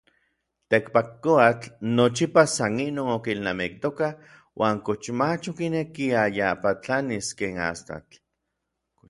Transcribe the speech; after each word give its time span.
Tekpatkoatl 0.73 1.67
nochipa 1.99 2.43
san 2.55 2.75
inon 2.87 3.09
okilnamiktoka 3.17 4.07
uan 4.59 4.77
koxmach 4.87 5.43
okinekiaya 5.51 6.49
patlanis 6.63 7.27
ken 7.39 7.55
astatl. 7.69 8.15